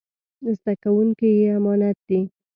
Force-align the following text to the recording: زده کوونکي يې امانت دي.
زده 0.57 0.73
کوونکي 0.83 1.27
يې 1.39 1.47
امانت 1.57 1.97
دي. 2.07 2.19